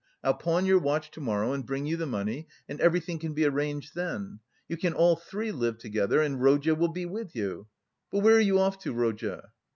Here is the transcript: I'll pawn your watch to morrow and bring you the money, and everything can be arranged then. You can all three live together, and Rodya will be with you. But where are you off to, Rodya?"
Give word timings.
I'll 0.23 0.33
pawn 0.33 0.65
your 0.65 0.79
watch 0.79 1.11
to 1.11 1.21
morrow 1.21 1.53
and 1.53 1.63
bring 1.63 1.85
you 1.85 1.95
the 1.95 2.07
money, 2.07 2.47
and 2.67 2.81
everything 2.81 3.19
can 3.19 3.33
be 3.35 3.45
arranged 3.45 3.93
then. 3.93 4.39
You 4.67 4.75
can 4.75 4.93
all 4.95 5.15
three 5.15 5.51
live 5.51 5.77
together, 5.77 6.21
and 6.23 6.41
Rodya 6.41 6.73
will 6.73 6.91
be 6.91 7.05
with 7.05 7.35
you. 7.35 7.67
But 8.11 8.23
where 8.23 8.37
are 8.37 8.39
you 8.39 8.57
off 8.57 8.79
to, 8.79 8.93
Rodya?" 8.93 9.51